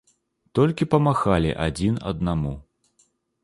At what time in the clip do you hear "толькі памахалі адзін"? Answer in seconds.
0.59-2.03